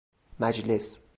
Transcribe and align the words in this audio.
مجلس 0.39 1.01